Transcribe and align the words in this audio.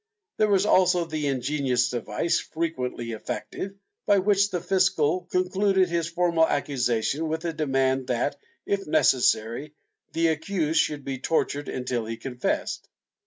There 0.37 0.47
was 0.47 0.65
also 0.65 1.05
the 1.05 1.27
ingenious 1.27 1.89
device, 1.91 2.39
frequently 2.39 3.11
effective, 3.11 3.75
by 4.07 4.17
which 4.17 4.49
the 4.49 4.59
fiscal 4.59 5.27
concluded 5.29 5.89
his 5.89 6.09
formal 6.09 6.47
accusation 6.47 7.27
with 7.27 7.45
a 7.45 7.53
demand 7.53 8.07
that, 8.07 8.35
if 8.65 8.87
necessary, 8.87 9.75
the 10.13 10.29
accused 10.29 10.79
should 10.79 11.05
be 11.05 11.19
tortured 11.19 11.69
until 11.69 12.07
he 12.07 12.17
confessed. 12.17 12.89